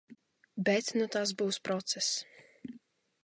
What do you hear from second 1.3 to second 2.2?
būs process.